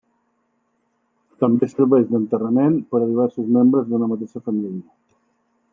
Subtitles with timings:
[1.43, 4.89] També serveix d'enterrament per a diversos membres d'una mateixa família.